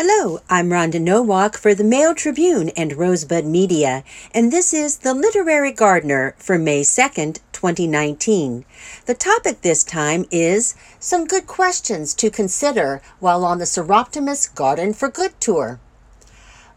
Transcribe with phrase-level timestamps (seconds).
[0.00, 5.12] Hello, I'm Rhonda Nowak for the Mail Tribune and Rosebud Media, and this is The
[5.12, 8.64] Literary Gardener for May 2nd, 2019.
[9.06, 14.94] The topic this time is some good questions to consider while on the Soroptimist Garden
[14.94, 15.80] for Good tour.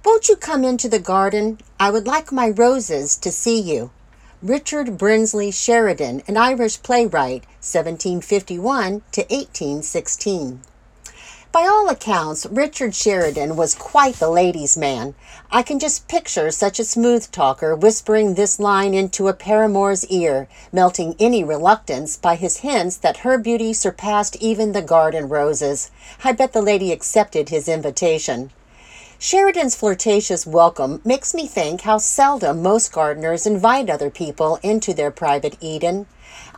[0.04, 1.60] Won't you come into the garden?
[1.79, 3.92] I would like my roses to see you.
[4.42, 10.61] Richard Brinsley Sheridan, an Irish playwright, 1751 to 1816.
[11.51, 15.15] By all accounts, Richard Sheridan was quite the ladies' man.
[15.51, 20.47] I can just picture such a smooth talker whispering this line into a paramour's ear,
[20.71, 25.92] melting any reluctance by his hints that her beauty surpassed even the garden roses.
[26.23, 28.51] I bet the lady accepted his invitation.
[29.20, 35.11] Sheridan's flirtatious welcome makes me think how seldom most gardeners invite other people into their
[35.11, 36.08] private Eden.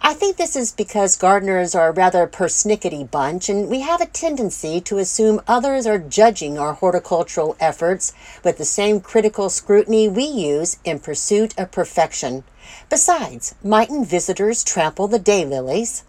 [0.02, 4.05] I think this is because gardeners are a rather persnickety bunch, and we have a
[4.05, 10.26] tendency to assume others are judging our horticultural efforts with the same critical scrutiny we
[10.26, 12.43] use in pursuit of perfection.
[12.90, 16.04] Besides, mightn't visitors trample the daylilies?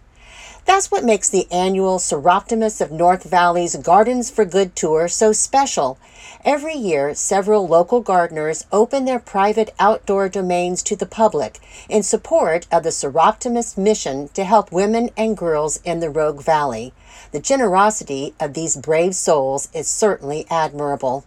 [0.65, 5.99] That's what makes the annual Soroptimist of North Valley's Gardens for Good tour so special.
[6.43, 12.65] Every year, several local gardeners open their private outdoor domains to the public in support
[12.71, 16.93] of the Soroptimist mission to help women and girls in the Rogue Valley.
[17.31, 21.25] The generosity of these brave souls is certainly admirable.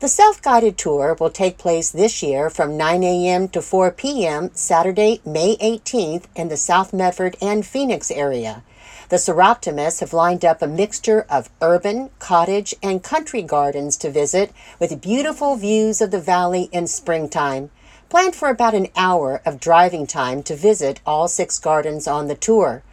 [0.00, 3.48] The self guided tour will take place this year from 9 a.m.
[3.48, 4.52] to 4 p.m.
[4.54, 8.62] Saturday, May 18th in the South Medford and Phoenix area.
[9.08, 14.52] The Soroptimists have lined up a mixture of urban, cottage, and country gardens to visit
[14.78, 17.70] with beautiful views of the valley in springtime.
[18.08, 22.36] Plan for about an hour of driving time to visit all six gardens on the
[22.36, 22.84] tour.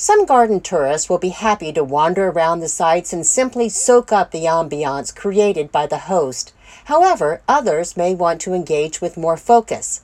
[0.00, 4.30] Some garden tourists will be happy to wander around the sites and simply soak up
[4.30, 6.52] the ambiance created by the host.
[6.84, 10.02] However, others may want to engage with more focus.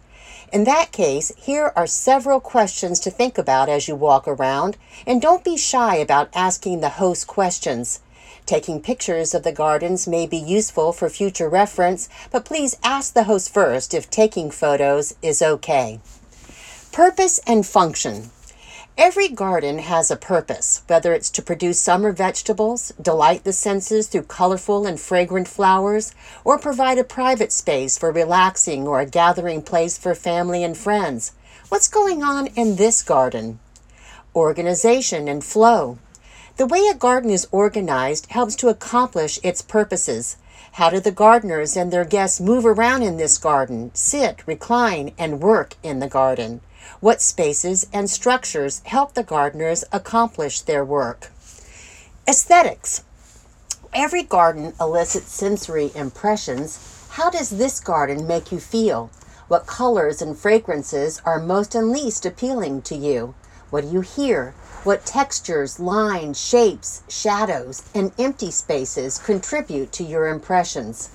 [0.53, 5.23] In that case, here are several questions to think about as you walk around, and
[5.23, 8.01] don't be shy about asking the host questions.
[8.47, 13.25] Taking pictures of the gardens may be useful for future reference, but please ask the
[13.31, 16.01] host first if taking photos is okay.
[16.91, 18.33] Purpose and function.
[18.97, 24.23] Every garden has a purpose, whether it's to produce summer vegetables, delight the senses through
[24.23, 29.99] colorful and fragrant flowers, or provide a private space for relaxing or a gathering place
[29.99, 31.33] for family and friends.
[31.71, 33.59] What's going on in this garden?
[34.33, 35.99] Organization and flow.
[36.57, 40.37] The way a garden is organized helps to accomplish its purposes.
[40.73, 45.41] How do the gardeners and their guests move around in this garden, sit, recline, and
[45.41, 46.61] work in the garden?
[47.01, 51.31] What spaces and structures help the gardeners accomplish their work?
[52.29, 53.03] Aesthetics.
[53.93, 57.07] Every garden elicits sensory impressions.
[57.11, 59.11] How does this garden make you feel?
[59.49, 63.35] What colors and fragrances are most and least appealing to you?
[63.71, 64.55] What do you hear?
[64.85, 71.11] What textures, lines, shapes, shadows, and empty spaces contribute to your impressions?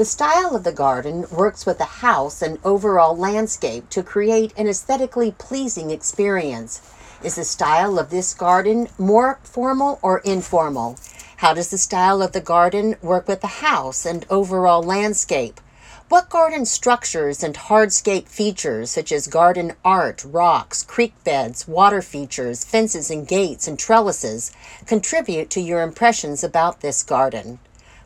[0.00, 4.66] The style of the garden works with the house and overall landscape to create an
[4.66, 6.80] aesthetically pleasing experience.
[7.22, 10.96] Is the style of this garden more formal or informal?
[11.36, 15.60] How does the style of the garden work with the house and overall landscape?
[16.08, 22.64] What garden structures and hardscape features, such as garden art, rocks, creek beds, water features,
[22.64, 24.50] fences and gates, and trellises,
[24.86, 27.58] contribute to your impressions about this garden?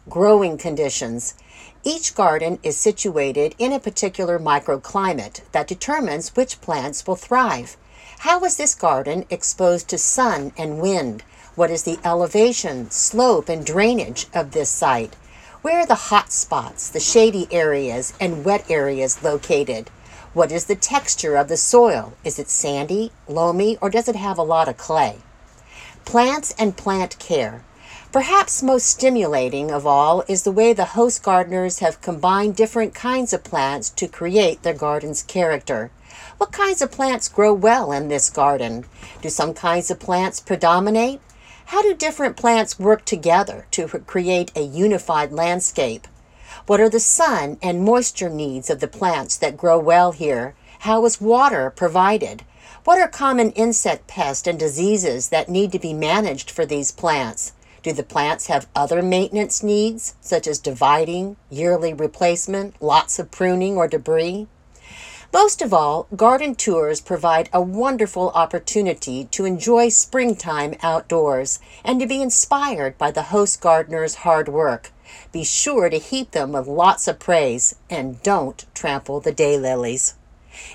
[0.08, 1.34] Growing conditions.
[1.86, 7.76] Each garden is situated in a particular microclimate that determines which plants will thrive.
[8.20, 11.24] How is this garden exposed to sun and wind?
[11.56, 15.14] What is the elevation, slope, and drainage of this site?
[15.60, 19.90] Where are the hot spots, the shady areas, and wet areas located?
[20.32, 22.14] What is the texture of the soil?
[22.24, 25.18] Is it sandy, loamy, or does it have a lot of clay?
[26.06, 27.62] Plants and plant care.
[28.14, 33.32] Perhaps most stimulating of all is the way the host gardeners have combined different kinds
[33.32, 35.90] of plants to create their garden's character.
[36.38, 38.84] What kinds of plants grow well in this garden?
[39.20, 41.20] Do some kinds of plants predominate?
[41.66, 46.06] How do different plants work together to create a unified landscape?
[46.68, 50.54] What are the sun and moisture needs of the plants that grow well here?
[50.78, 52.44] How is water provided?
[52.84, 57.54] What are common insect pests and diseases that need to be managed for these plants?
[57.84, 63.76] Do the plants have other maintenance needs, such as dividing, yearly replacement, lots of pruning
[63.76, 64.46] or debris?
[65.34, 72.06] Most of all, garden tours provide a wonderful opportunity to enjoy springtime outdoors and to
[72.06, 74.90] be inspired by the host gardener's hard work.
[75.30, 80.14] Be sure to heap them with lots of praise and don't trample the daylilies.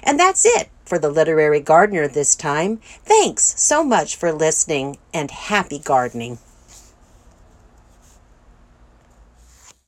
[0.03, 2.81] And that's it for the Literary Gardener this time.
[3.03, 6.37] Thanks so much for listening and happy gardening.